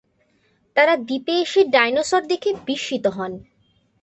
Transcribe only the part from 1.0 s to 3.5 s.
দ্বীপে এসে ডাইনোসর দেখে বিস্মিত হন।